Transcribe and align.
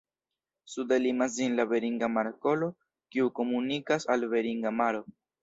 Sude 0.75 0.95
limas 1.03 1.35
ĝin 1.35 1.57
la 1.59 1.65
Beringa 1.73 2.09
Markolo, 2.13 2.71
kiu 3.17 3.29
komunikas 3.41 4.09
al 4.17 4.27
Beringa 4.35 4.75
maro. 4.81 5.07